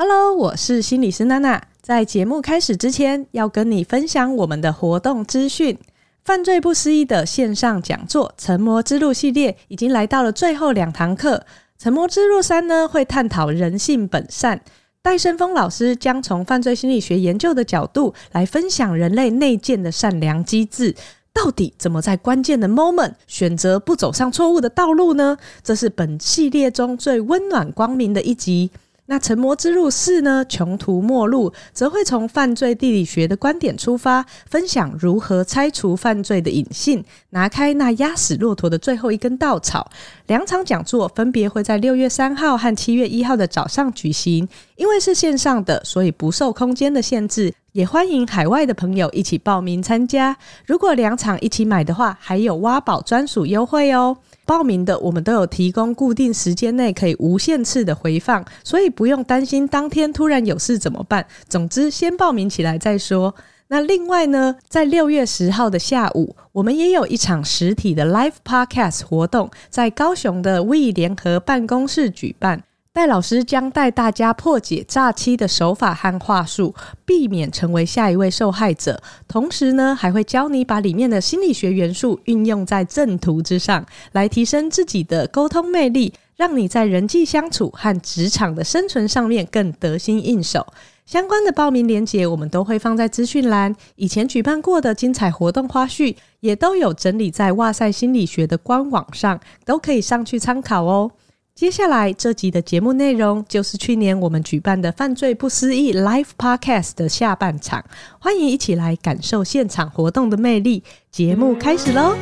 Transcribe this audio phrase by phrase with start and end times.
[0.00, 1.60] Hello，我是心理师娜娜。
[1.82, 5.76] 在节目开始之前，要跟你分享我们的活动资讯。
[6.24, 11.44] 犯罪不思议的线上讲座《成魔之路》系列已经来到了最后两堂课。
[11.82, 14.60] 《成魔之路三》呢，会探讨人性本善。
[15.02, 20.94] 戴胜峰老师将从犯罪心理学研究的角度来分享人类内建的善良机制，
[21.32, 25.36] 到底怎么在关键的 moment 选择不走上错误的道路呢？
[25.64, 28.70] 这是本系列中最温暖光明的一集。
[29.10, 30.44] 那成魔之路四呢？
[30.44, 39.90] 穷途末路则会从犯罪地理学的观点出发，分享如何拆除犯罪的隐性，拿开那压死骆驼的最后一根稻草。
[40.26, 44.46] 两场讲座分别会在六月三号和七月一号的早上举行。
[44.76, 50.36] 因为是线上的，所以不受空间的限制，也欢迎海外的朋友一起报名参加。
[50.66, 54.18] 如果两场一起买的话，还有挖宝专属优惠哦。
[54.48, 61.26] 报名的我们都有提供固定时间内可以无限次的回放，所以不用担心当天突然有事怎么办。
[61.50, 63.34] 总之，先报名起来再说。
[63.68, 72.62] 那另外呢，在六月十号的下午，我们也有一场实体的 Live Podcast 活动，在高雄的 We 联合办公室举办。
[72.98, 76.74] 戴老师将带大家破解诈欺的手法和话术，
[77.06, 79.00] 避免成为下一位受害者。
[79.28, 90.66] 同时呢，还会教你把里面的心理学元素运用在正途之上，来提升自己的沟通魅力，让你在人际相处和职场的生存上面更得心应手。
[91.06, 101.12] 相关的报名链接我们都会放在资讯栏，以前举办过的精彩活动花絮也都有整理在哇塞心理学的官网上，都可以上去参考哦。
[101.58, 107.84] 接下来这集的节目内容就是去年我们举办的《犯罪不思议》Live Podcast 的下半场，
[108.20, 110.84] 欢迎一起来感受现场活动的魅力。
[111.10, 112.14] 节目开始喽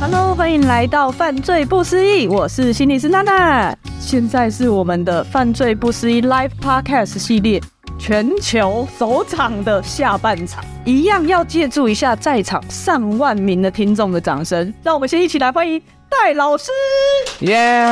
[0.00, 7.62] ！Hello，欢迎来到《犯罪不思议》，我是心理师娜娜，现在是我们的《犯罪不思议》Live Podcast 系列。
[8.06, 15.80] 全球首场的下半场，一样要借助一下在场上万名的听众的掌声，让我们先一起来欢迎
[16.10, 16.70] 戴老师。
[17.40, 17.82] 耶！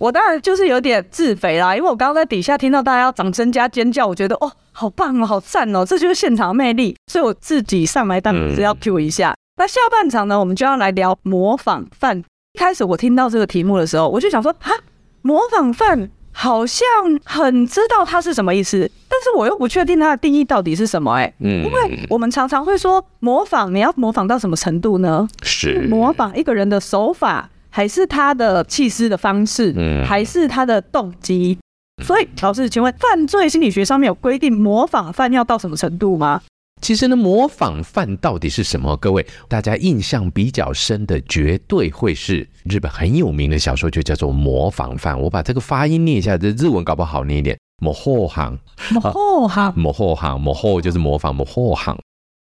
[0.00, 9.32] 我当然就是有点自肥啦，因为我刚刚在底下听到大家要掌声加尖叫，我觉得哦，好棒哦，好赞哦，这就是现场的魅力，所以我自己上来当然是要 cue 一下。
[9.58, 12.18] 那下半场呢，我们就要来聊模仿犯。
[12.54, 14.74] 一开始我听到这个题目的时候，我就想说，哈。
[15.22, 16.86] 模仿犯好像
[17.24, 21.12] 很知道它是什么意思，但是我又不确定它的定义到底是什么。
[21.14, 25.28] 哎，嗯，因为我们常常会说模仿，你要模仿到什么程度呢？
[25.42, 29.74] 是模仿一个人的手法，还是他的气势的方式，
[30.06, 31.58] 还是他的动机？
[32.02, 36.40] 所以，老师，请问犯罪心理学上面有规定模仿犯要到什么程度吗？
[36.80, 38.96] 其实呢，模仿犯到底是什么？
[38.96, 45.14] 各位，大家印象比较深的，绝对会是日本很有名的小说，就叫做《模仿犯》。
[45.18, 48.58] 我把这个发音念一下，这日文搞不好念一点，模仿，
[48.90, 51.44] 模仿，模仿，模仿就是模仿，模
[51.76, 51.98] 仿。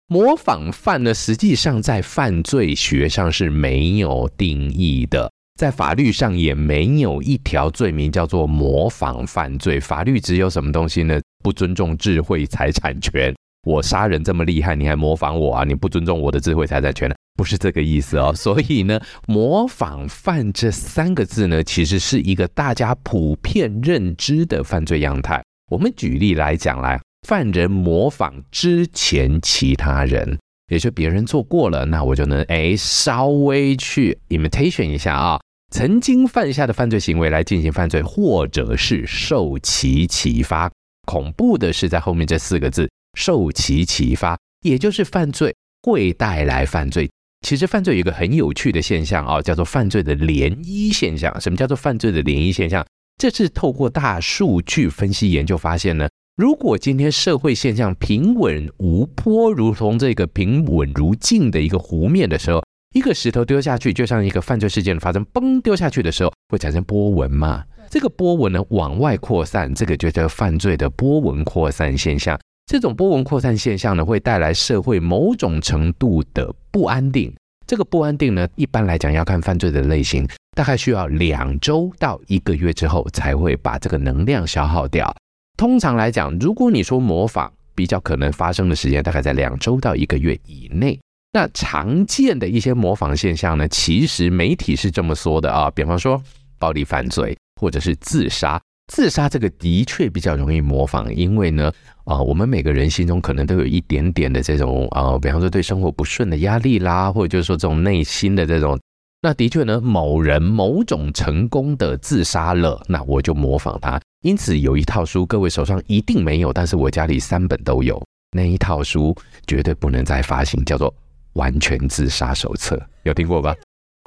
[0.09, 9.79] 模仿犯呢，实际上在犯罪学上是没有定义的，在法律上也没有一条罪名叫做模仿犯罪。
[9.79, 11.19] 法律只有什么东西呢？
[11.43, 13.33] 不尊重智慧财产权。
[13.67, 15.65] 我杀人这么厉害，你还模仿我啊？
[15.65, 17.15] 你不尊重我的智慧财产权呢？
[17.37, 18.31] 不是这个意思哦。
[18.33, 18.97] 所以呢，
[19.27, 25.43] 模仿犯这三个字呢，其实是一个大家普遍认知的犯罪样态。
[25.69, 30.39] 我们举例来讲来，犯人模仿之前其他人，
[30.71, 35.41] 也就别人做过了，那我就能哎稍微去 imitation 一下啊，
[35.73, 40.71] 曾经犯下的犯罪行为来进行犯罪，或者是受其启发。
[41.05, 42.89] 恐怖的是在后面这四个字。
[43.17, 47.09] 受其启发，也就是犯罪会带来犯罪。
[47.41, 51.41] 其实犯罪有一个很有趣的现象啊，叫做犯罪的涟漪现象。
[51.41, 52.85] 什么叫做犯罪的涟漪现象？
[53.19, 56.07] 这是透过大数据分析研究发现呢。
[56.35, 62.61] 如果今天社会现象平稳无波，如同这个平稳如镜的一个湖面的时候，
[62.93, 67.63] 一个石头丢下去，就像一个犯罪事件的发生，嘣丢下去的时候会产生波纹嘛？
[67.89, 72.39] 这个波纹呢往外扩散，这个就叫犯罪的波纹扩散现象。
[72.67, 77.33] 这种波纹扩散现象呢，会带来社会某种程度的不安定。
[77.65, 85.15] 这个不安定呢，一般来讲要看犯罪的类型，大概需要两周到一个月之后才会把这个能量消耗掉。
[85.55, 90.99] 通常来讲，如果你说模仿，比较可能发生的时间大概在两周到一个月以内。
[91.31, 96.21] 那常见的一些模仿现象呢，其实媒体是这么说的啊，比方说
[96.59, 98.61] 暴力犯罪或者是自杀。
[98.91, 101.71] 自杀这个的确比较容易模仿，因为呢。
[102.07, 108.79] 啊、我们每个人心中可能都有一点点的这种啊、比方说对生活不顺的压力啦，或者就是说这种内心的这种。
[109.21, 113.99] 那的确呢，某人某种成功的自杀了，那我就模仿他。
[114.23, 118.01] 因此有一套书，各位手上一定没有，但是我家里三本都有。
[118.31, 119.13] 那一套书
[119.45, 120.89] 绝对不能再发行，叫做
[121.33, 123.53] 《完全自杀手册》，有听过吧？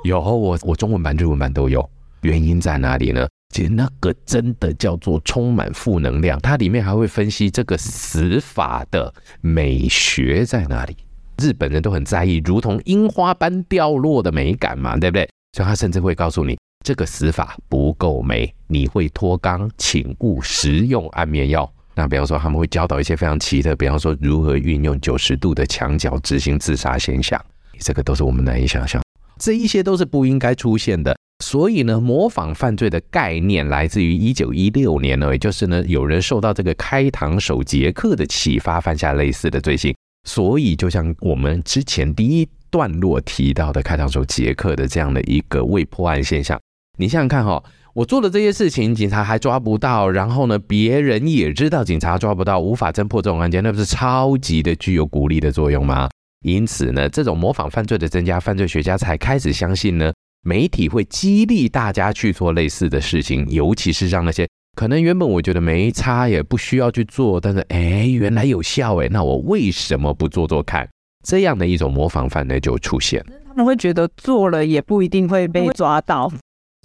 [0.05, 1.87] 有，我我中文版、日文版都有。
[2.23, 3.29] 原因在哪里呢？
[3.51, 10.97] 其实那个真的叫做充满负能量，它里面还会分析这个死法的美学在哪里。
[11.39, 15.29] 日本人都很在意如同樱花般掉落的美感嘛，对不对？
[15.53, 21.69] 所以他甚至会告诉你，这个死法不够美，你会脱肛，请勿食用安眠药。
[21.97, 27.45] 那比方说，他们会教导一些非常奇特，比方说如何运用九十度的墙角执行自杀现象，
[27.81, 29.03] 这个都是我们难以想象，
[29.39, 31.17] 这一些都是不应该出现的。
[31.51, 39.93] 所以呢，模仿犯罪的概念来自于一九一六年呢，也就是呢，有人受到这个开膛手杰克的启发，犯下类似的罪行。
[40.29, 46.57] 所以，就像我们之前第一段落提到的开膛手杰克的这样的一个未破案现象，
[46.97, 47.61] 你想想看哈，
[47.95, 56.09] 我做的这些事情，警察还抓不到，然后呢，别人也知道警察抓不到，无法侦破这种案件，那不是超级的具有鼓励的作用吗？
[56.45, 64.49] 因此呢，这种模仿犯罪的增加，犯罪学家才开始相信呢，媒体会激励大家去做类似的事情，尤其是让那些。
[64.77, 70.89] 可能原本我觉得没差，也不需要去做，但是哎，原来有效哎，那我为什么不做做看？
[71.27, 73.23] 这样的一种模仿犯呢就出现。
[73.47, 76.33] 他们会觉得做了也不一定会被抓到，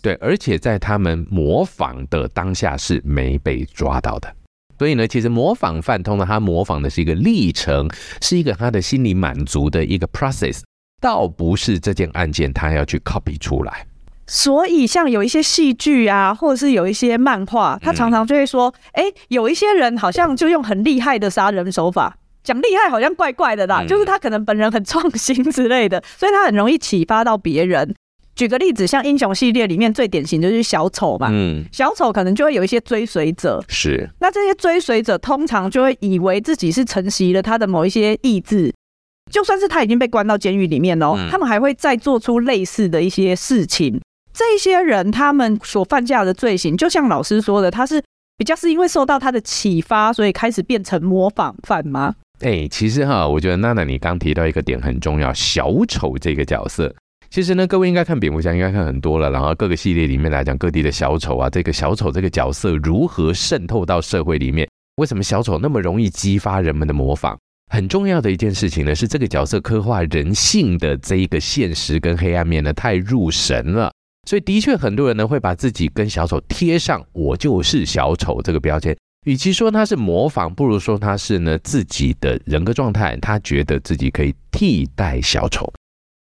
[0.01, 4.35] 对，而且在他们模仿的当下是没被抓到的。
[4.77, 7.87] 所以呢，其实模仿犯通常他模仿的是一个历程，
[8.19, 10.61] 是一个他的心理满足的一个 process，
[11.05, 13.85] 倒不是这件案件他要去 copy 出来。
[14.25, 27.93] 所以，像有一些戏剧啊，或者是有一些漫画，他常常就会说：“哎、欸，有一些人好像就用很厉害的杀人手法，讲厉害好像怪怪的啦，就是他可能本人很创新之类的，所以他很容易启发到别人。”
[28.35, 38.73] 举个例子，像英雄系列里面最典型就是小丑嘛，嗯，小丑可能就会有一些追随者，是，那这些追随者通常就会以为自己是承袭了他的某一些意志，
[39.31, 43.99] 就算是他已经被关到监狱里面哦，他们还会再做出类似的一些事情。
[44.33, 48.03] 这些人他们所犯下的罪行，就像老师说的，他是
[48.37, 52.13] 比较是因为受到他的启发，所以开始变成模仿犯吗？
[52.41, 56.93] 哎、欸，其实哈，我觉得娜娜你刚提到一个点很重要，小丑这个角色，
[57.29, 64.67] 其实呢，各位应该看蝙蝠侠应该看很多了，然后各个系列里面来讲，各地的小丑啊，这个小丑这个角色如何渗透到社会里面？
[64.97, 67.37] 为什么小丑那么容易激发人们的模仿？
[67.75, 73.91] 很重要的一件事情呢，是这个角色刻画人性的这一个现实跟黑暗面呢，太入神了。
[74.25, 78.95] 所以，的确，很多人呢会把自己跟小丑贴上“我就是小丑”这个标签。
[79.25, 85.69] 与其说他是模仿，不如说他是呢自己的人格状态，他觉得自己可以替代小丑。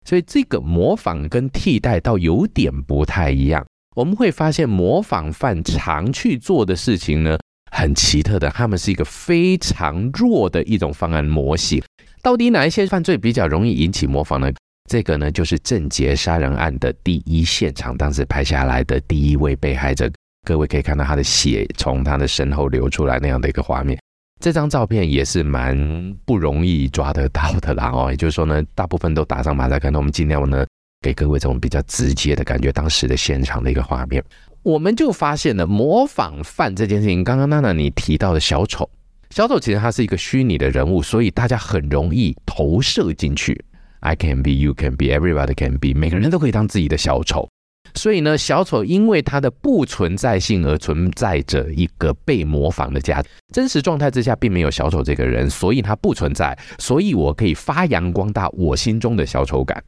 [0.05, 3.65] 所以，这个模仿跟替代倒有点不太一样。
[3.95, 7.37] 我们会发现，模仿犯常去做的事情呢，
[7.71, 11.81] 很奇特的，他们是一个非常弱的一种犯案模型。
[12.21, 14.51] 到底哪一些犯罪比较容易引起模仿呢？
[14.89, 20.09] 这个呢，就是郑捷杀人案的第一现场，当时拍下来的第一位被害者。
[20.45, 23.99] 各位可以看到他的血从他的身后流出来那样的一个画面。
[24.39, 29.89] 这张照片也是蛮不容易抓得到的啦哦，也就是说呢，大部分都打上马赛克。
[29.89, 30.65] 那我们尽量呢，
[31.01, 34.23] 给各位这种比较直接的感觉，当时的现场的一个画面。
[34.67, 37.23] 我们就发现了模仿犯这件事情。
[37.23, 38.89] 刚刚娜娜你提到的小丑，
[39.29, 43.63] 小丑其实他是一个虚拟的人物，所以大家很容易投射进去。
[44.01, 47.47] I can be, you can be, everybody can be，每个人都可以当自己的小丑。
[47.95, 53.29] 所以呢，小丑因为他的不存在性而存在着一个被模仿的价值。
[53.53, 56.57] 真实状态之下并没有小丑这个人，所以他不存在。
[56.77, 59.81] 所以我可以发扬光大我心中的小丑感。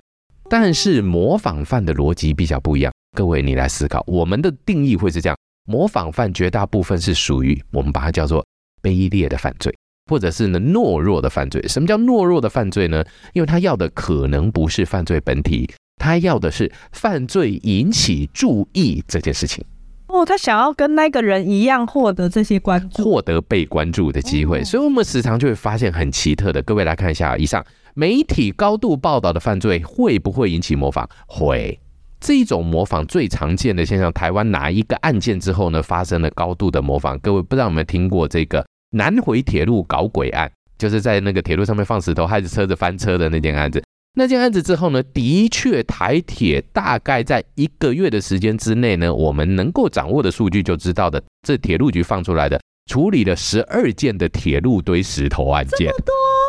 [0.49, 2.93] 但是模仿犯的逻辑比较不一样。
[3.15, 8.45] 各位，你来思考，我们的定义会是这样：模仿犯绝大部分是属于我们把它叫做
[8.81, 9.73] 卑劣的犯罪。
[10.09, 11.61] 或者是呢，懦弱的犯罪。
[11.67, 13.05] 什么叫懦弱的犯罪呢？
[13.31, 19.63] 因为他要的可能不是犯罪本体，他要的是犯罪引起注意这件事情。
[20.07, 24.63] 哦，他想要跟那个人一样获得这些关注，获得被关注的机会。
[24.63, 26.59] 所以，我们时常就会发现很奇特的。
[26.63, 27.63] 各位来看一下，以上
[27.93, 31.07] 媒体高度报道的犯罪会不会引起模仿？
[31.27, 31.79] 会。
[32.19, 37.17] 这一种模仿最常见的现象，台湾哪一个案件之后呢，发生了高度的模仿？
[37.19, 38.65] 各位不知道有没有听过这个？
[38.91, 43.83] 南回铁路搞鬼案，就是在那个铁路上面放石头，害着车子翻车的那件案子。
[44.15, 52.59] 那件案子之后呢，的确台铁大概在一个月的时间之内呢，我们能够掌握的数据就知道的，这铁路局放出来的
[52.89, 55.91] 处理了十二件的铁路堆石头案件。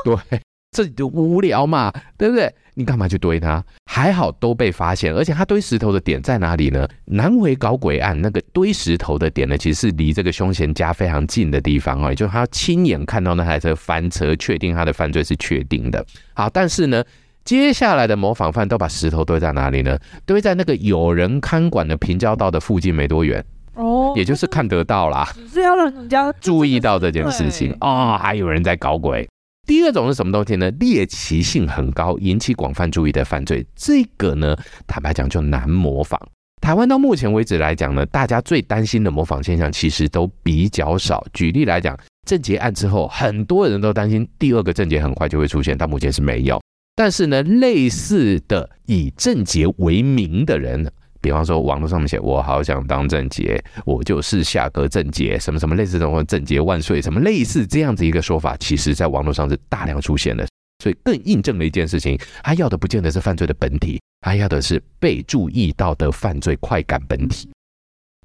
[0.05, 0.23] 这么多？
[0.31, 2.53] 对，这就无聊嘛，对不对？
[2.75, 3.63] 你干嘛去堆它？
[3.87, 6.89] 还好都被发现，而且他堆石头的点在哪里呢？
[7.07, 16.07] 南回搞鬼案那个堆石头的点呢，其实是离这个凶嫌家非常近的地方哦，也就是他亲眼看到那台车翻车，确定他的犯罪是确定的。
[16.35, 17.03] 好，但是呢，
[17.45, 19.99] 接下来的模仿犯都把石头堆在哪里呢？
[20.25, 29.29] 堆在那个有人看管的平交道的附近没多远哦，也就是看得到啦，只是要让人家注意到这件事情哦，还有人在搞轨。
[29.71, 30.69] 第二种是什么东西呢？
[30.81, 36.21] 猎奇性很高、引起广泛注意的犯罪，这个呢，坦白讲就难模仿。
[36.61, 41.25] 台湾到目前为止来讲呢，大家最担心的模仿现象其实都比较少。
[41.33, 41.97] 举例来讲，
[42.27, 46.61] 郑捷案之后，很多人都担心第二个郑捷很快就会出现，但目前是没有。
[46.97, 50.93] 但是呢，类似的以郑捷为名的人。
[51.21, 60.47] 比方说，网络上面写“我好想当郑捷，我就是下个郑捷”，什么什么类似这种“郑捷万岁”什么类似这样子一个说法，其实在网络上是大量出现的，
[60.83, 67.51] 所以更印证了一件事情：他要的不见得是犯罪的本体，他要的是被注意到的犯罪快感本体。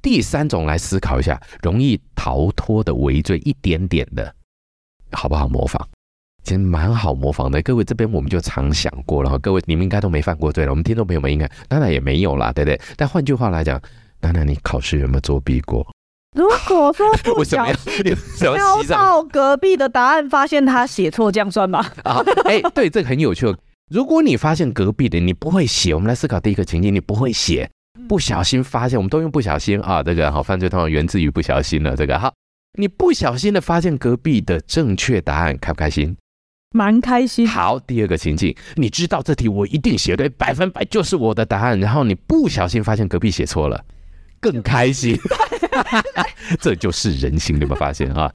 [0.02, 4.34] 第三种来思考一下，容易逃脱的围罪，一点点的，
[5.12, 5.86] 好不好模仿？
[6.46, 12.80] 其实蛮好模仿的，各位这边我们就常想过了，各位你们应该都没犯过罪了，我们听众朋友们应该当然也没有啦，对不对？
[12.96, 13.82] 但换句话来讲，
[14.22, 15.86] 当然你考试有没有作弊过？
[16.38, 18.16] 如果说不 小心
[18.54, 21.80] 瞄到隔壁的答案，发现他写错，这样算吗？
[22.04, 23.56] 啊，哎，对，这个很有趣。
[23.90, 27.68] 如果你发现隔壁的你不会写，我们来思考第一个情境，你不会写，
[28.08, 32.34] 不小心发现，我们都用不小心啊，这个好犯罪通常源自于不小心了，这个好，
[32.78, 36.16] 你不小心的发现隔壁的正确答案，开不开心？
[36.75, 37.48] 蛮开心。
[37.48, 41.79] 好，第二个情境，你知道这题我一定写对，百分百就是我的答案。
[41.79, 43.82] 然后你不小心发现隔壁写错了，
[44.41, 45.17] 更开心。
[46.60, 48.29] 这就是人性，你有没有发现啊？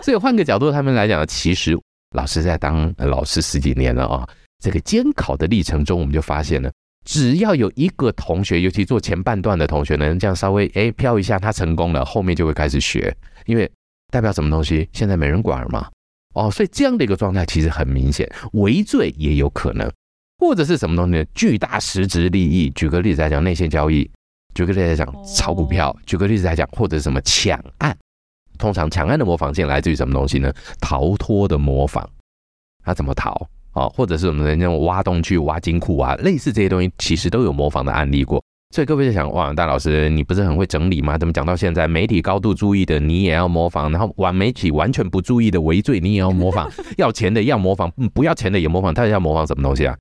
[0.00, 1.76] 所以换个角度，他们来讲，其实
[2.14, 4.28] 老师在当老师十几年了啊，
[4.62, 6.70] 这个监考的历程中，我们就发现了，
[7.04, 13.12] 只要有一个同学，尤其做前半段的同学呢，这样稍微哎飘一下，他成功了，后面就会开始学，
[13.46, 13.68] 因为
[14.12, 14.88] 代表什么东西？
[14.92, 15.88] 现在没人管了嘛。
[16.34, 19.90] 哦，所以这样的一个状态其实很明显，违罪也有可能，
[20.38, 21.24] 或者是什么东西呢？
[21.34, 22.70] 巨大实质利益。
[22.70, 24.08] 举个例子来讲，内线交易；
[24.54, 27.96] 举个例子来讲，炒股票；举个例子来讲，或者是什么抢案。
[28.58, 30.52] 通常抢案的模仿性来自于什么东西呢？
[30.80, 32.08] 逃脱的模仿。
[32.84, 33.48] 他怎么逃？
[33.72, 38.42] 哦，或者是什么人家挖洞去挖金库啊，类似这些东西，其实都有模仿的案例过。
[38.72, 41.18] 所以各位就想，哇，大老师，你不是很会整理吗？
[41.18, 48.94] 怎么讲到现在，媒体高度注意的，你也要模仿；然后完媒体完全不注意的微罪，你也要模仿； 要钱的要模仿，不要钱的也模仿。
[48.94, 49.96] 他要模仿什么东西啊？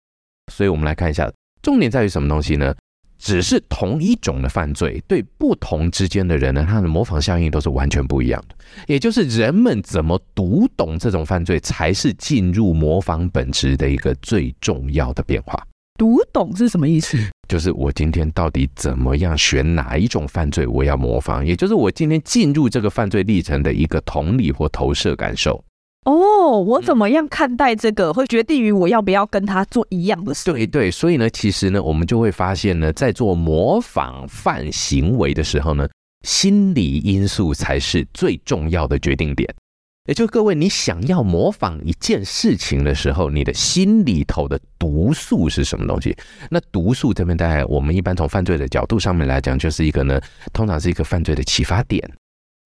[0.53, 1.31] 所以我们来看一下，
[1.63, 2.75] 重点在于什么东西呢？
[3.17, 8.55] 只是同一种的犯罪，对不同之间的人呢，他的模仿效应都是完全不一样的。
[8.85, 15.59] 也就是人们怎么读懂这种犯罪，才是进入模仿本质的一个最重要的变化。
[15.97, 17.17] 读懂是什么意思？
[17.50, 25.62] 就是我今天到底怎么样选哪一种犯罪，我要模仿，也就是我今天进入这个犯罪历程的一个同理或投射感受。
[26.06, 30.46] 哦，我怎么样看待这个，会决定于我要不要跟他做一样的事。
[30.46, 35.89] 对对，所以呢，其实呢，我们就会发现呢，在做模仿犯行为的时候呢，
[36.24, 39.51] 心理因素才是最重要的决定点。
[40.10, 46.18] 也就各位，你想要模仿一件事情的时候，你的心里头的毒素是什么东西？
[46.50, 50.20] 那毒素这边，在我们一般从犯罪的角度上面来讲，就是一个呢，
[50.51, 52.04] 通常是一个犯罪的启发点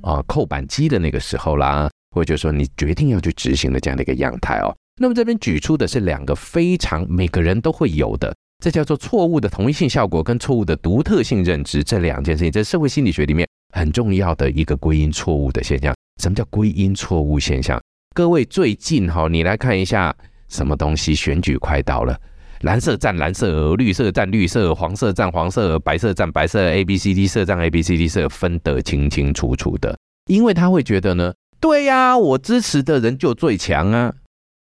[0.06, 4.74] 啊，扣扳机的那个时候啦，或者说你决定要去执行的这样的一个样态哦。
[5.02, 8.34] 那么这边举出的是两个非常每个人都会有的，
[8.64, 15.94] 这叫做错误的同一性效果跟错误的独特性认知这两件事情，这是社会心理学里面很重要的一个归因错误的现象。
[16.22, 17.82] 什么叫归因错误现象？
[18.16, 20.16] 各位最近哈，你来看一下
[20.48, 21.16] 什么东西？
[21.16, 22.20] 选举快到了，
[22.62, 29.98] 蓝色占蓝色，绿色占绿色，黄色占黄色，白色占白色，A B C D 色占 A B C D 色，分得清清楚楚的。
[30.28, 34.14] 因为他会觉得呢，对呀，我支持的人就最强啊。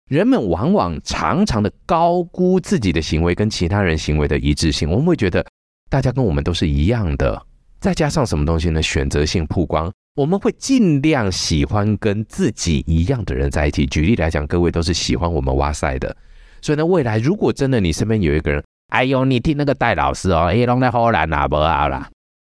[0.09, 5.45] 人们往往常常的高估自己的行为跟其他人行为的一致性，我们会觉得
[5.89, 7.41] 大家跟我们都是一样的。
[7.79, 8.81] 再加上什么东西呢？
[8.81, 9.91] 选择性曝光。
[10.15, 13.83] 我们会尽量喜欢跟自己一样的人在一起。
[13.87, 16.15] 举例来讲，各位都是喜欢我们哇塞的，
[16.61, 22.09] 所以呢，未来如果真的你身边有一个人，哎呦，你听那个戴老师哦，哎，弄在唬烂啦，不好啦，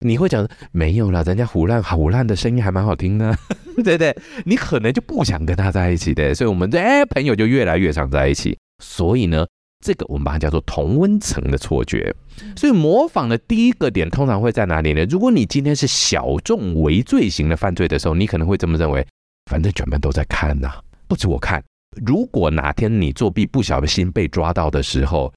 [0.01, 3.33] 你会讲没有啦，人家胡烂唬烂的声音还蛮好听的，
[3.85, 4.17] 对不对？
[4.45, 8.59] 你可能就不想跟他在一起的，所以我们这哎朋友就越来越常在一起。
[8.83, 9.47] 所以呢。
[9.85, 12.11] 这个我们把它叫做同温层的错觉，
[12.57, 15.05] 所以模仿的第一个点通常会在哪里呢？
[15.11, 19.07] 如果你今天是小众微罪型的犯罪的时候，你可能会这么认为：
[19.51, 21.63] 反正全班都在看呐、啊，不止我看。
[22.07, 25.31] 如果哪天你作弊不小心被抓到的时候，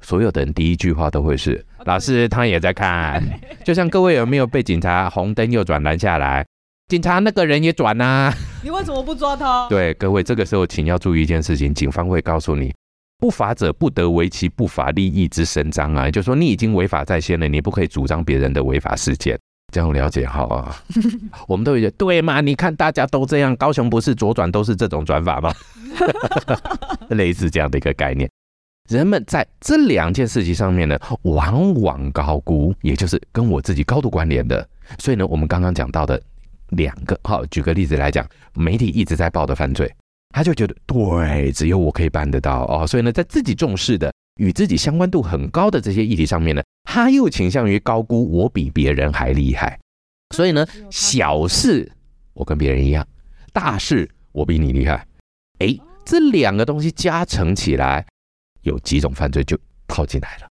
[0.00, 3.22] 所有的人第一句话都会是：老师他也在看。
[3.66, 6.46] 就像各位有没有被警察红灯右转拦下来？
[6.88, 9.68] 警察那个人也转呐、啊，你为什么不抓他？
[9.68, 12.72] 对，各位这个时候请要注意一件事情，警方会告诉你，
[13.20, 19.38] 不法者不得为其不法利益之伸张啊，就是说你已经违法在先了，你不可以主张别人的违法事件。
[19.72, 20.82] 这样了解好啊，
[21.46, 22.40] 我们都会觉得对嘛？
[22.40, 25.54] 你看大家都这样，高雄不是左转都是这种转法吗？
[27.10, 28.28] 类似这样的一个概念，
[28.88, 34.66] 人们在这两件事情上面呢，往往高估，也就是跟我自己高度关联的。
[34.98, 36.20] 所以呢，我们刚刚讲到的。
[36.70, 38.24] 两个好，举个例子来讲，
[38.54, 39.92] 媒体一直在报的犯罪，
[40.30, 49.78] 他就觉得对，只有我可以办得到哦，所以呢，在自己重视的、与自己相关度很高的这些议题上面呢，他又倾向于高估我比别人还厉害，
[50.34, 51.90] 所以呢，小事
[52.32, 53.06] 我跟别人一样，
[53.52, 55.06] 大事我比你厉害，
[55.58, 58.06] 哎，这两个东西加成起来，
[58.62, 59.58] 有几种犯罪就
[59.88, 60.46] 套进来了。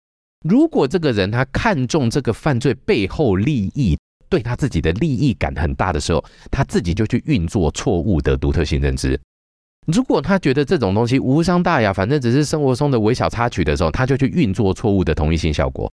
[0.48, 9.20] 如果这个人他看重这个犯罪背后利益，对他自己的利益感很大的时候，他自己就去运作错误的独特性认知。
[9.86, 15.90] 如果他觉得这种东西无伤大雅，反正只是生活中的微小插曲的时候，他就去运作错误的同一性效果，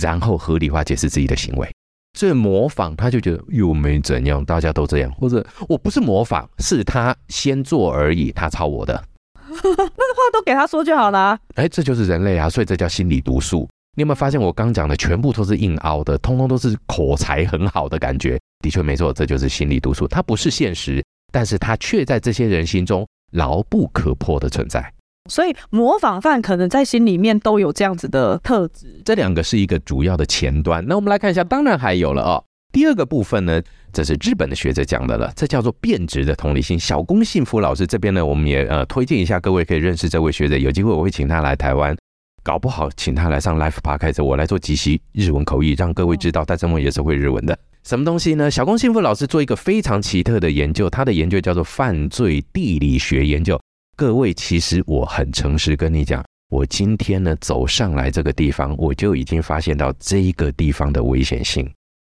[0.00, 1.68] 然后合理化解释自己的行为。
[2.16, 9.04] 所以模仿，他就觉得又没怎样，大家都这样，或者我不是模仿，是他先做而已，他抄我的。
[9.46, 11.38] 那个话都给他说就好了。
[11.56, 13.68] 哎，这就是人类啊，所以这叫心理毒素。
[13.96, 18.40] 你有没有发现我刚讲的全部都是硬凹的，通通都是口才很好的感觉？
[18.60, 20.08] 的确没错，这就是心理毒素。
[20.08, 24.92] 它不是现实，但是它却在这些人心中牢不可破的存在。
[25.30, 29.00] 所以模仿犯可能在心里面都有这样子的特质。
[29.04, 30.84] 这两个是一个主要的前端。
[30.86, 32.44] 那我们来看一下，当然还有了哦。
[32.72, 33.62] 第二个部分呢，
[33.92, 36.78] 这是日本的学者讲的了，这叫做变质的同理心。
[36.78, 41.96] 小宫幸福老师这边呢，我们也呃推荐一下各位可以认识这位学者，有机会我会请他来台湾。
[42.44, 47.58] 搞不好，请他来上 Live Podcast，我来做即席日文口译，让各位知道戴正文也是会日文的。
[47.84, 48.50] 什么东西呢？
[48.50, 53.58] 小宫幸福老师做一个非常奇特的研究，他的研究叫做犯罪地理学研究。
[53.96, 61.66] 各位，其实我很诚实跟你讲，我今天呢走上来这个地方，我就已经发现到这一个地方的危险性。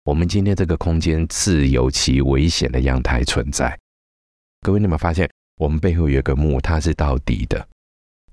[0.05, 3.79] 我们今天这个空间自有其危险的样态存在。
[4.63, 7.65] 各位，你有发现我们背后有一个幕，它是到底的？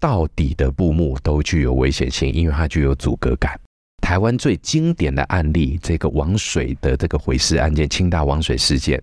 [0.03, 3.57] 到底的布幕都具有危险性，因为它具有阻隔感。
[4.01, 9.01] 台湾最经典的案例，这个王水的这个毁尸案件，清大王水事件，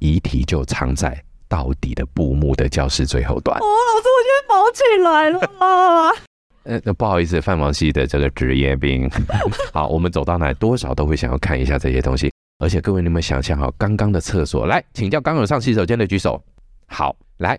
[0.00, 3.58] 遗体就藏在到底的布幕的教室最后端。
[3.58, 6.12] 哦，老师，我觉得毛起来了啊！
[6.64, 9.10] 呃，那不好意思，范王系的这个职业病。
[9.72, 12.30] 好，我们走到哪多少都会想要看一下这些东西。
[12.58, 16.38] 而且各位，你们想象好刚刚的厕所，来请教刚有上洗手间的举手。
[16.86, 17.58] 好，来。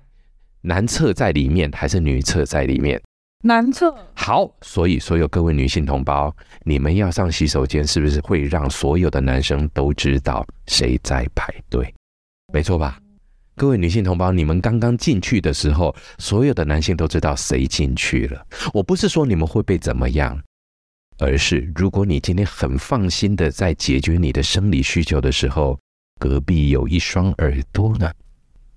[0.65, 2.99] 男厕在里面还是女厕在里面？
[3.43, 3.95] 男厕。
[4.15, 11.93] 好，所以所有各位女性同胞，你们要上洗手间，是不是会让所有的男生都知道谁在排队？
[12.51, 12.99] 没错吧？
[13.55, 18.43] 各位女性同胞，你们刚刚进去的时候，所有的男性都知道谁进去了。
[18.73, 20.41] 我不是说你们会被怎么样，
[21.19, 25.79] 而是如果你今天很放心的在解决你的生理需求的时候，
[26.19, 28.11] 隔壁有一双耳朵呢。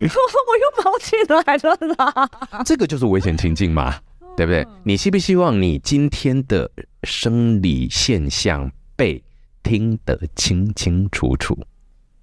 [0.07, 2.63] 我又跑起来了啦！
[2.65, 3.97] 这个就是危险情境嘛，
[4.37, 4.67] 对不对？
[4.85, 6.71] 你希不希望你今天的
[7.03, 9.23] 生理现象被
[9.63, 11.59] 听得清清楚楚？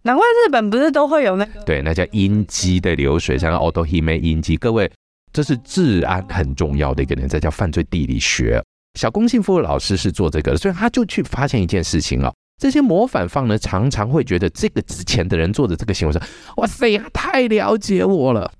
[0.04, 1.62] 难怪日本不是都会有那个？
[1.64, 4.56] 对，那叫音机的流水，像 Otohime 音机。
[4.56, 4.90] 各位，
[5.34, 8.64] 这是治安很重要的一个人，这叫犯罪地理学。
[8.98, 12.32] 小宫幸夫老师是做这个的，所以他就去发现一件事情啊。
[12.58, 16.22] 这些模仿方呢，常常会觉得这个之前的人做的这个行为说
[16.58, 18.52] ：“哇塞，太了解我了，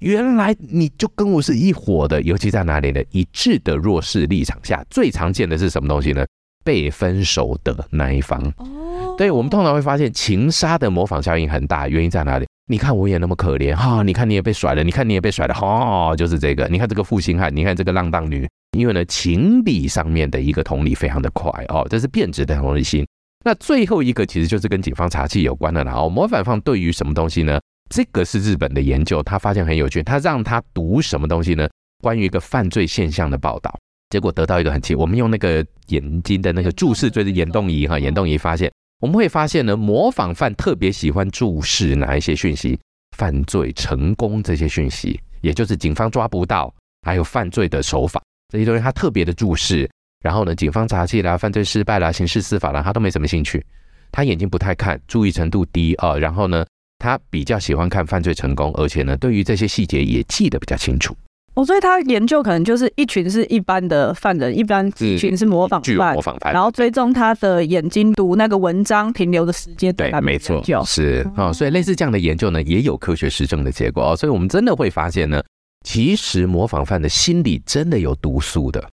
[0.00, 3.02] 原来你就跟我是一伙的。”尤其在哪里呢？
[3.10, 6.24] 一致的弱势立场下，最常见的是什么东西呢？
[6.64, 8.40] 被分手的那一方。
[8.58, 12.46] 哦，对，我们通常会发现情杀的模仿效应很大，原因在哪里？
[12.70, 16.68] 你看我也那么可怜哈，你看你也被甩了，你看你也被甩了，哈，就是这个。
[16.68, 23.04] 你看这个负心汉，你看这个浪荡女，因为呢，情理上面的一个同理非常的快哦，这是变质的同理心。
[23.44, 26.08] 那最后一个其实就是跟警方查缉有关的了哦。
[26.08, 27.60] 模仿犯对于什么东西呢？
[27.90, 31.68] 这个是日本的研究，他发现很有趣，他让他读什么东西呢？
[32.02, 33.76] 关于一个犯罪现象的报道，
[34.10, 42.78] 结果得到一个很奇，我们用那个眼睛的那个注视，就是眼动仪哈，眼动仪发现，我们会发现呢，模仿犯特别喜欢注视哪一些讯息？
[43.16, 49.88] 犯罪成功这些讯息，也就是警方抓不到，还有犯罪的手法这些东西，他特别的注视。
[50.22, 53.64] 然后呢，警方查缉啦，犯罪失败啦，刑事司法啦，他都没什么兴趣。
[54.10, 56.18] 他眼睛不太看，注意程度低啊、哦。
[56.18, 56.64] 然后呢，
[56.98, 61.16] 他比较喜欢看犯罪成功，而且呢，对于这些细节也记得比较清楚。
[61.54, 69.94] 哦，所以他研究可能就是一群是一般的犯人，一般一群是模仿犯，模仿犯，然后追踪他的眼睛读那个文章停留的时间。
[69.94, 71.52] 对，没错，是哦。
[71.52, 74.16] 所以类似这样的研究呢，也有科学实证的结果哦。
[74.16, 75.42] 所以我们真的会发现呢，
[75.84, 78.88] 其实模仿犯的心里真的有毒素的。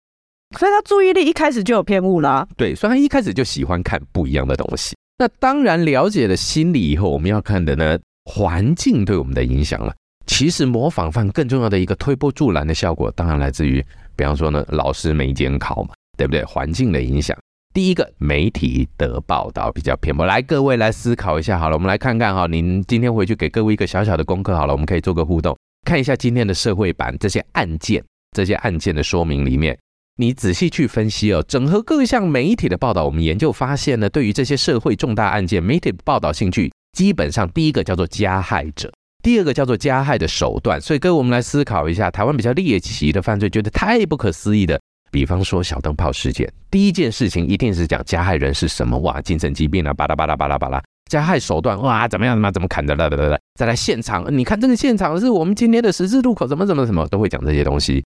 [0.58, 2.46] 所以他注意力一开始就有偏误啦。
[2.56, 4.96] 对，所以他一开始就喜欢看不一样的东西。
[5.18, 9.94] 那当然了解了心理以后，我们要看的呢，环境对我们的影响了。
[10.26, 13.84] 其实模仿犯更重要的一个推波助澜的效果，当然来自于，
[14.16, 16.44] 比方说呢，老师没监考嘛，对不对？
[16.44, 17.36] 环境的影响。
[17.72, 20.26] 第一个，媒体的报道比较偏颇。
[20.26, 28.02] 来，各位来思考一下好了，我们来看看哈，您今天回去给各位一个小小的功课好了，我们可以做个互动，看一下今天的社会版这些案件，
[28.36, 29.78] 这些案件的说明里面，
[30.18, 38.90] 你仔细去分析哦，整合各项媒体的报道，我们研究发现呢，对于这些社会重大案件，媒体报道兴趣基本上第一个叫做加害者。
[39.22, 58.04] 第二个叫做加害的手段，所以各位我们来思考一下，台湾比较猎奇的犯罪，觉得太不可思议的，比方说小灯泡事件，第一件事情一定是讲加害人是什么，哇，精神疾病啊，巴拉巴拉巴拉巴拉，加害手段，哇，怎么样怎么怎么砍的，来来来来，再来现场，你看这个现场是我们今天的十字路口，怎么怎么怎么都会讲这些东西，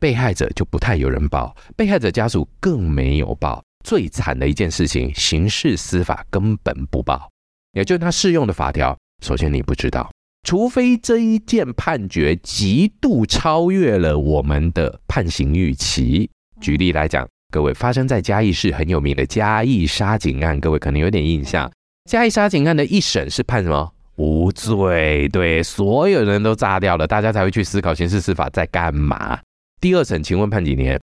[0.00, 7.30] 被害者就不太有人报，被害者家属更没有报，最惨的一件事情，刑事司法根本不报，
[7.74, 10.10] 也就是他适用的法条，首先你不知道。
[10.42, 16.30] 除非这一件判决极度超越了我们的判刑预期。
[16.62, 21.70] 举例来讲，各位发生在嘉义市很有名的嘉义杀警案，各位可能有点印象。
[22.10, 23.92] 嘉义杀警案的一审是判什么？
[24.16, 29.38] 无罪，对，所有人都炸掉了，大家才会去思考刑事司法在干嘛。
[29.80, 31.00] 第二审，请问判几年？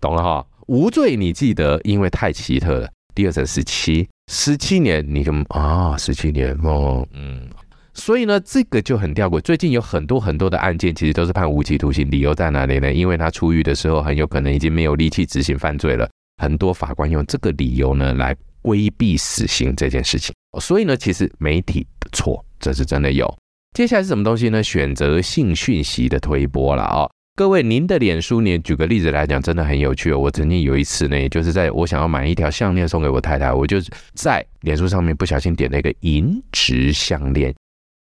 [0.00, 0.46] 懂了哈？
[0.68, 2.88] 无罪，你记得，因为太奇特了。
[3.12, 7.48] 第二审十七，十七年，你跟啊，十七年哦，嗯。
[7.94, 9.40] 所以呢，这个就很吊诡。
[9.40, 12.92] 最近有很多很多的案件，其实都是判无期徒刑，理由在哪里呢？
[12.94, 16.08] 因为他出狱的时候，很有可能已经没有力气执行犯罪了。
[16.40, 20.32] 很多法官用这个理由呢，来规避死刑这件事情。
[20.60, 23.28] 所以呢，其实媒体的错，这是真的有。
[23.76, 24.62] 接下来是什么东西呢？
[24.62, 27.10] 选择性讯息的推波了啊！
[27.38, 30.18] 各位，您的脸书，你举个例子来讲，真的很有趣哦。
[30.18, 33.76] 我曾经有一次呢，也就是在我想要买一条项链送给我太太，我就
[34.12, 37.54] 在脸书上面不小心点了一个银质项链。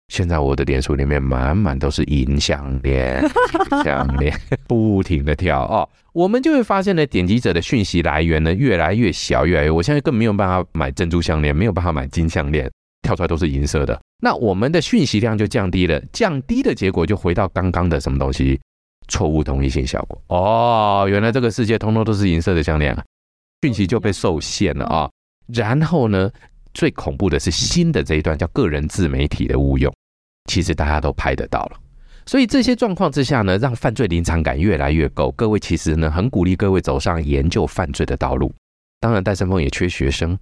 [0.07, 3.21] 现在我的脸书里面满满都是银项链，
[3.83, 4.33] 项链
[4.69, 12.71] 不停的跳哦，我们就会发现呢，点击者的讯息来源呢越来越小，越来越，我现在更没有办法买珍珠项链，没有办法买金项链，
[13.01, 18.57] 跳出来都是银色的，那我们的讯息量就降低了，降低的结果就回到刚刚的什么东西，
[19.07, 23.03] 错误同一性效果哦，原来这个世界通通都是银色的项链啊，
[23.61, 25.09] 讯息就被受限了啊、
[25.47, 26.31] 然后呢？
[26.73, 29.95] 最恐怖的是新的这一段叫个人自媒体的误用，
[30.51, 31.77] 其实大家都拍得到了，
[32.25, 35.31] 所以这些状况之下呢，让犯罪临场感越来越够。
[35.37, 38.53] 各位其实呢，很鼓励各位走上研究犯罪的道路。
[38.99, 40.37] 当然，戴森峰也缺学生。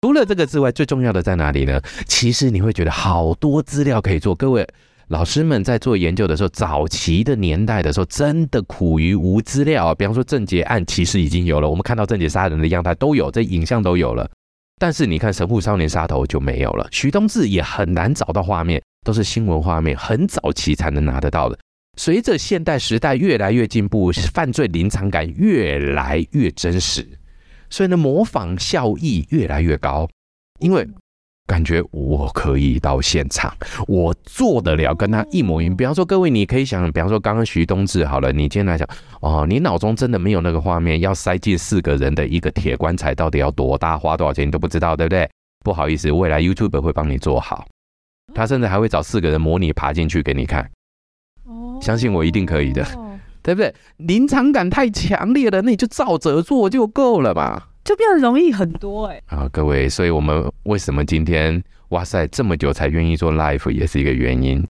[0.00, 1.78] 除了这个之外，最重要的在哪里呢？
[2.06, 4.34] 其实你会觉得好多资料可以做。
[4.34, 4.66] 各位
[5.10, 9.92] 老师们在做研究的时候，早期的年代的时候，真的苦于无资料。
[9.92, 14.30] 比方说郑捷案，其实已经有了，我们看到郑捷杀人的样态都有，这影像都有了。
[14.78, 21.58] 但是你看《神户少年杀头》就没有了，徐东志也很难找到画面，都是新闻画面，很早期才能拿得到的。
[21.98, 27.04] 随着现代时代越来越进步，犯罪临场感越来越真实，
[27.68, 30.08] 所以呢，模仿效益越来越高，
[30.60, 30.88] 因为。
[31.50, 33.52] 感觉我可以到现场，
[33.88, 35.76] 我做得了跟他一模一样。
[35.76, 38.88] 比方说，各位你可以想，比方说刚刚徐东志好了，你今天来讲
[39.20, 45.28] 哦，你脑中真的没有那个画面，要塞进四个人的一个铁棺材，到底要多大，花多少钱，你都不知道，对不对？
[45.64, 47.66] 不好意思，未来 YouTube 会帮你做好，
[48.32, 50.70] 他甚至还会找四个人模拟爬进去给你看。
[51.80, 52.86] 相信我一定可以的，
[53.42, 53.74] 对不对？
[53.96, 57.64] 临场感太强烈了，那你就照着做就够了嘛。
[57.90, 64.64] 就变得容易很多哎、啊，各位，所以我们为什么今天哇塞这么久才愿意做 live，也是一个原因。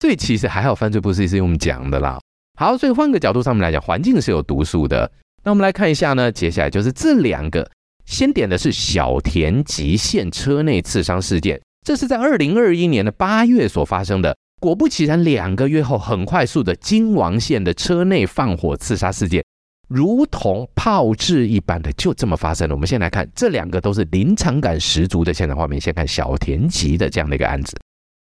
[0.00, 2.18] 所以其实还好，犯罪不是是用讲的啦。
[2.58, 5.12] 好，所以换个角度上面来讲，环境是有毒素的。
[5.42, 7.70] 那我们来看一下呢，接下来就是这两个。
[8.06, 14.34] 先点的是小田急线车内刺伤事件，这是在二零二一年的八月所发生的。
[14.58, 19.44] 果不其然，两个月后，很快速的京王线的车内放火刺杀事件。
[19.88, 22.74] 如同炮制一般的，就这么发生了。
[22.74, 25.80] 我们先来看这两个都是临场感十足的现场画面。
[25.80, 27.76] 先看小田急的这样的一个案子，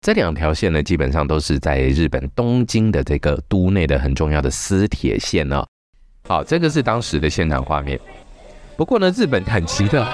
[0.01, 5.65] 这两条线呢，基本上都是在日本东京的这个都内的很重要的私铁线哦。
[6.27, 7.99] 好，这个是当时的现场画面。
[8.77, 10.05] 不过呢，日本很奇特。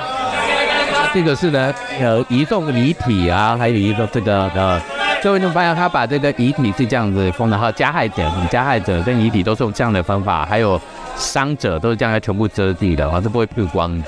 [1.13, 4.80] 这个是呢，呃，移动遗体啊，还有一个这个呃，
[5.23, 10.80] 各位能发现他把这个遗体是这样子封的，然后加害者、加害者跟遗体都是用这样的方法，还有
[11.17, 14.06] 伤者都是这样全部遮地的，啊，是不会曝光的。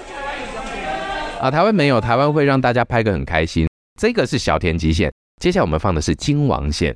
[1.41, 3.67] 啊，台湾没有，台湾会让大家拍个很开心。
[3.99, 6.95] 这个是小田急线，接下来我们放的是京王线，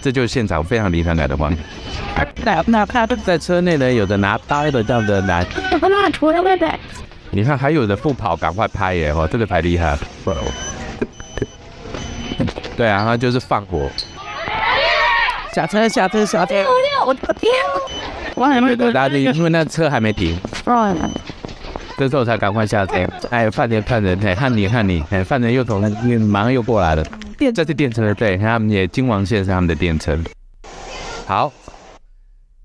[0.00, 1.58] 这就是现场非常临场感的画面。
[3.24, 5.44] 在车内呢，有的拿刀的这样的拿。
[7.30, 9.10] 你看，还有的不跑，赶快拍耶！
[9.10, 9.98] 哦，这个太厉害了。
[12.76, 13.90] 对啊，他就是放火。
[15.52, 16.64] 下车，下车，下车！
[17.04, 17.52] 我的天！
[18.38, 20.38] 我还没有打的，因为那车还没停。
[21.96, 22.92] 这时候才赶快下车。
[23.30, 24.18] 哎，犯人，犯人！
[24.22, 25.02] 哎，看你，看你！
[25.10, 27.02] 哎，犯人又从那边马上又过来了。
[27.38, 30.18] 电，这是电车，对，他们也金王线是他们的电车。
[31.26, 31.52] 好。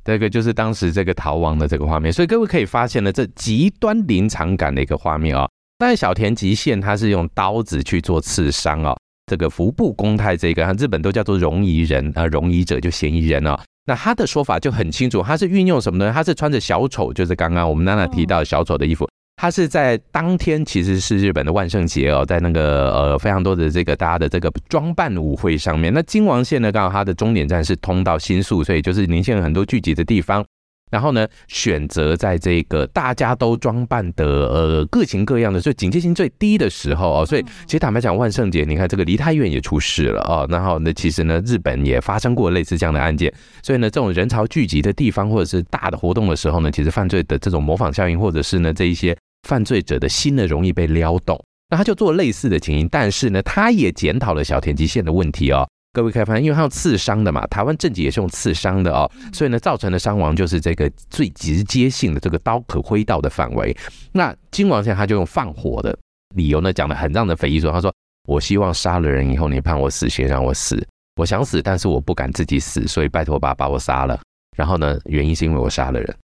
[0.04, 5.50] 这个就是当时这个逃亡的这个画面，所以各位可以发现呢，这极端临场感的一个画面啊、哦。
[5.78, 13.56] 但是小田急线他是用刀子去做刺伤哦，这个服部公太这个，日本都叫做容疑人啊，容疑者就嫌疑人哦。
[13.86, 16.12] 那他的说法就很清楚，他是运用什么呢？
[16.14, 19.10] 他是穿着小丑，就是刚刚我们娜娜提到小丑的衣服。
[19.38, 25.92] 他是在当天其实是日本的万圣节哦，在那个呃非常多的这个大家的这个装扮舞会上面。
[25.92, 30.46] 那京王线呢，刚好它的终点站是通到新宿，所以就是年轻人很多聚集的地方。
[30.92, 37.26] 然后呢，选择在这个大家都装扮的呃各型各样的，所以警戒心最低的时候哦。
[37.26, 40.46] 所以其实坦白讲，万圣节你看这个梨泰院也出事了哦。
[40.52, 43.34] 然后呢，其实呢日本也发生过类似这样的案件。
[43.64, 49.18] 所以呢，这种人潮聚集的地方或者是大的活动的时候呢，其实犯罪的这种模仿效应或者是呢这一些。
[49.48, 55.68] 犯罪者的心呢，容易被撩动，那他就做类似的情形，但是呢，他也检讨了小田急线的问题哦。
[55.94, 63.76] 各位可以发现，因为他用刺伤的嘛，台湾正己也是用刺伤的哦，所以呢，造成的伤亡就是这个最直接性的这个刀可挥到的范围。
[64.14, 65.98] 那金王线他就用放火的
[66.36, 67.74] 理由呢，讲的很让人匪夷所思。
[67.74, 67.94] 他说
[68.30, 70.82] ：“我希望杀了人以后，你判我死刑，让我死，
[71.18, 74.18] 我想死，但是我不敢自己死，所以拜托爸把我杀了。
[74.56, 76.18] 然后呢，原因是因为我杀了人。”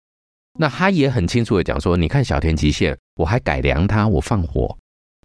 [0.58, 4.74] 那他也很清楚的讲说，你看小田急线，我还改良他，我放火，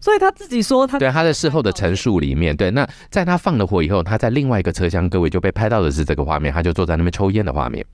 [0.01, 7.85] 所以他自己说他对他在事后的陈述里面，对，那在他放了火以后，他在另外一个车厢，各位就被拍到的是这个画面，他就坐在那边抽烟的画面，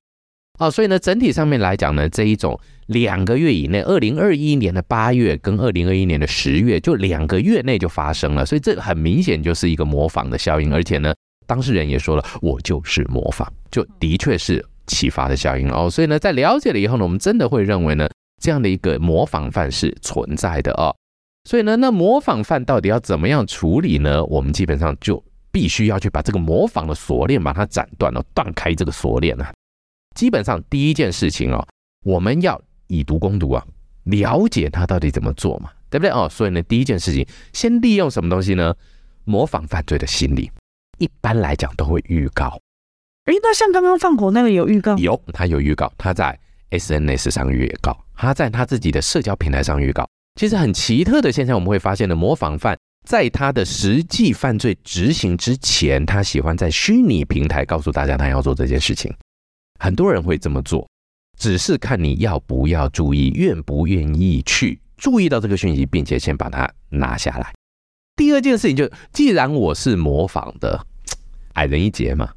[0.57, 11.13] 哦，所以呢，整体上面来讲呢，这一种两个月以内，二零二一年的八月跟二零二一年的十月，就两个月内就发生了，所以这很明显就是一个模仿的效应，而且呢，
[11.45, 14.65] 当事人也说了，我就是模仿，就的确是。
[14.89, 18.07] 启发的效应哦，所以呢，在了解了以后呢，我们真的会认为呢，
[18.41, 20.95] 这样的一个模仿犯是存在的哦。
[21.47, 24.21] 所以呢，那模仿犯到底要怎么样处理呢？
[24.25, 29.53] 我们基本上就必须要去把这个模仿的锁链把它斩断了，断开这个锁链啊。
[30.13, 31.65] 基本上第一件事情哦，
[32.03, 33.65] 我们要以毒攻毒啊，
[34.03, 36.27] 了解他到底怎么做嘛，对不对哦？
[36.29, 38.75] 所以呢，第一件事情，先利用什么东西呢？
[39.23, 40.51] 模仿犯罪的心理，
[40.97, 42.59] 一般来讲都会预告。
[43.23, 44.97] 哎，那像刚刚放火那个有预告？
[44.97, 46.37] 有，他有预告，他在
[46.71, 50.05] SNS 上预告，他在他自己的社交平台上预告。
[50.37, 59.11] 其实很奇特的现象，我们会发现的，模仿犯在他的实际犯罪执行之前，他喜欢在虚拟平台告诉大家他要做这件事情。
[59.79, 60.87] 很多人会这么做，
[61.39, 67.51] 只是看你要不要注意，愿不愿意去注意到这个讯息，并且先把它拿下来。
[68.15, 70.79] 第二件事情就，既然我是模仿的，
[71.53, 72.29] 矮人一截嘛。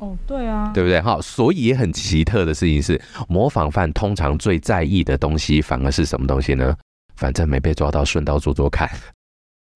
[0.00, 1.00] 哦，对啊，对不对？
[1.00, 6.76] 哈，所以也很奇特的事情是，模仿犯通常最在意的东西，反而是什么东西呢？
[7.16, 8.88] 反正没被抓到，顺道做做看。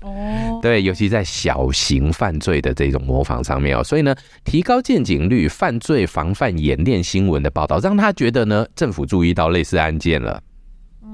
[0.03, 10.43] 哦， 对，尤其在小型犯罪的这种模仿上面哦，所以呢，提高见警率、犯罪防范演练新闻的报道，让他觉得呢，政府注意到类似案件了，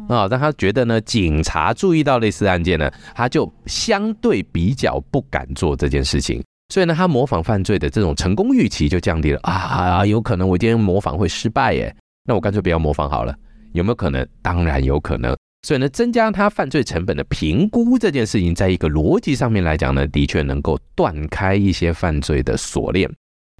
[0.08, 6.42] 啊，让他觉得呢，警察注意到类似案件呢，他就相对比较不敢做这件事情。
[6.72, 10.06] 所以呢，他模仿犯罪的这种成功预期就降低了啊！
[10.06, 13.34] 有可能我今天模仿会失败耶，那我干脆不要模仿好了。
[13.72, 14.26] 有没有可能？
[14.40, 15.36] 当然有可能。
[15.62, 23.08] 所以呢，增加他犯罪成本的评估这件事情，在一个逻辑上面来讲呢，的确能够断开一些犯罪的锁链。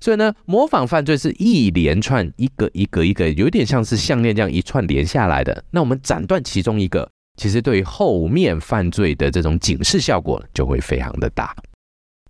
[0.02, 5.62] 所以呢，模仿犯罪是一连串一个一个一个，有点像是项链这样一串连下来的。
[5.70, 11.54] 那我们斩断其中一个，其实对于后面犯罪的这种警示效果就会非常的大。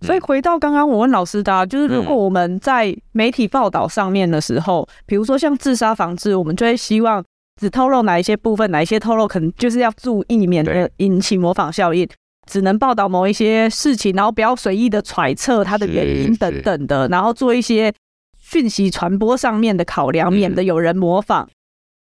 [0.01, 7.23] 所以回到刚刚我问老师的啊，就是如果我们在媒体报道上面的时候，比如说像自杀防治，我们就会希望
[7.59, 12.07] 只透露哪一些部分，哪一些透露可能就是要注意免得引起模仿效应，
[12.49, 17.93] 只能报道某一些事情，然后不要随意的揣测它的原因等等的，然后做一些
[18.39, 21.47] 讯息传播上面的考量，免得有人模仿。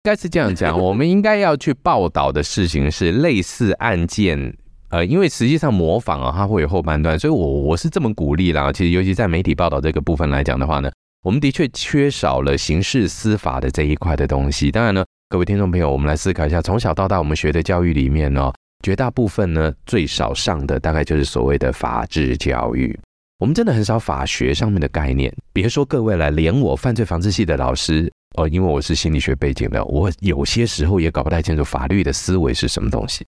[0.04, 4.56] 该是这样讲， 我们应该要去报道的事情是类似案件。
[4.90, 8.74] 呃，因为实际上模仿啊，它会有后半段，所以我我是这么鼓励啦。
[8.74, 10.92] 其实，尤其在媒体报道这个部分来讲的话呢，
[11.24, 14.70] 我们的确缺少了刑事司法的这一块的东西。
[14.70, 18.52] 当然呢，各位听众朋友，我们来思考一下，从小到大我们学的教育里面呢，
[18.84, 23.00] 绝大部分呢最少上的大概就是所谓的法治教育。
[23.40, 25.34] 我们真的很少法学上面的概念。
[25.54, 33.26] 别说各位了，连我犯罪防治系的老师哦，因为我是心理学背景的，我有些时候也搞不太清楚法律的思维是什么东西。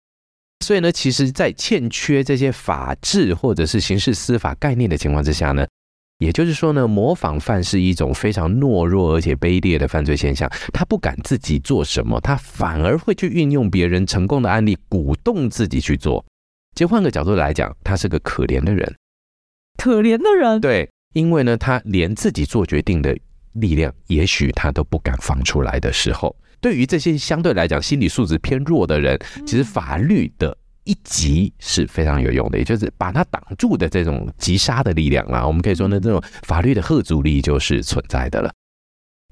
[0.59, 5.65] 所以呢，其实，在欠缺这些法治或者是刑事司法概念的情况之下呢，
[6.23, 10.49] 也就是说呢，模仿犯是一种非常懦弱而且卑劣的犯罪现象。
[10.71, 16.23] 他不敢自己做什么，他反而会去运用别人成功的案例，鼓动自己去做。
[16.75, 18.95] 其实换个角度来讲，他是个可怜的人，
[19.77, 20.61] 可怜的人。
[20.61, 23.15] 对，因为呢，他连自己做决定的
[23.53, 26.35] 力量，也许他都不敢放出来的时候。
[26.61, 35.45] 对于这些相对来讲心理素质偏弱的人，其实法律的一击是非常有用的，也就是把它挡住的这种击杀的力量啦。
[35.45, 38.51] 我们可以说呢，这种法律的贺阻力就是存在的了。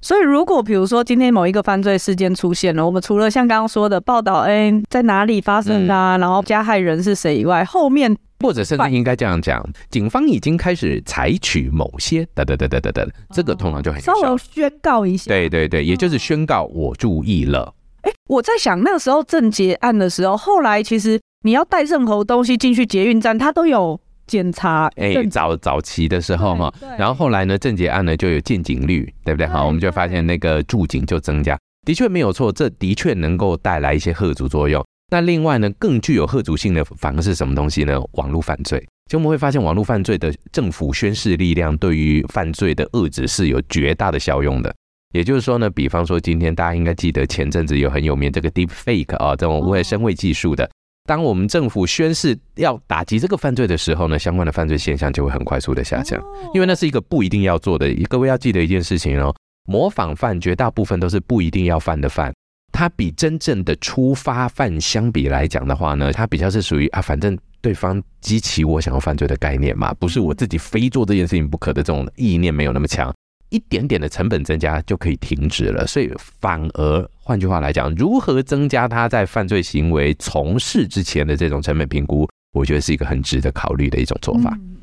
[0.04, 8.18] 所以，如果比如说今天某一个犯罪事件出现了，我们除了像刚刚说的报道，哎，在哪里发生啊，然后加害人是谁以外，后面。
[8.40, 15.30] 或者甚至应该这样讲，警方已经开始采取某些等等等等等等，这个通常就很稍微宣告一下。
[15.30, 17.72] 对对对，也就是宣告我注意了。
[18.02, 24.88] 哎，我在想那个时候正结案的时候，后来其实你要带任何东西进去捷运站，它都有检查。
[24.96, 29.48] 哎，早早期的时候哈，然后后来呢，证结案呢就有见警率，对不对？
[29.48, 34.86] 好，我们就发现那个驻警就增加，的确没有错，这的确能够带来一些吓阻作用。
[35.10, 38.00] 那另外呢，更具有吓阻性的反而是什么东西呢？
[38.14, 38.86] 网络犯罪。
[39.10, 44.74] 就我们会发现，网络犯罪的政府宣示力量对于犯罪的遏制是有绝大的效用的。
[45.14, 50.70] 也就是说呢，比方说今天大家应该记得前阵子有很有名这个 Deep Fake 啊，这种无谓深伪技术的。
[51.06, 56.22] 当我们政府宣誓要打击这个犯罪的时候呢，相关的犯罪现象就会很快速的下降，
[56.54, 57.92] 因为那是一个不一定要做的。
[58.08, 59.36] 各位要记得一件事情哦，
[59.68, 62.32] 模仿犯绝大部分都是不一定要犯的犯。
[62.72, 73.14] 它比真正的出发犯相比来讲的话呢，它比较是属于啊，反正对方激起我想要犯罪的概念嘛，不是我自己非做这件事情不可的这种意念没有那么强，
[73.52, 75.86] 一点点的成本增加就可以停止了。
[75.86, 84.50] 所以反而换句话来讲，如何增加他在犯罪行为从事之前的这种成本评估，我觉得是一个很值得考虑的一种做法。
[84.60, 84.78] 嗯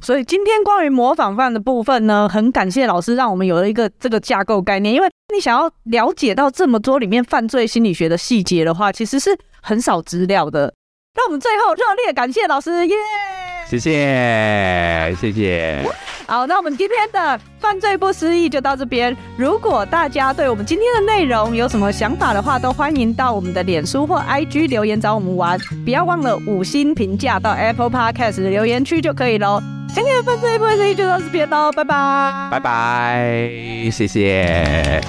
[0.00, 4.94] 所以今天关于模仿犯的部分呢，很感谢老师让我们有了一个这个架构概念。
[4.94, 10.72] 因为你想要了解到这么多里面犯罪心理学的细节的话，其实是很少资料的。
[11.16, 12.94] 让我们最后热烈感谢老师，耶、
[13.72, 15.78] 谢谢，谢谢。
[16.26, 19.16] 好，那我们今天的犯罪不思议就到这边。
[19.36, 25.58] 如果大家对我们今天的内容有什么想法的话，都欢迎到我们的脸书或 IG 留言找我们玩。
[25.84, 29.62] 不要忘了五星评价到 Apple Podcast 的留言区就可以喽。
[29.94, 33.50] 今天的犯罪不思议就到这边喽，拜拜，拜拜，
[33.90, 35.00] 谢谢。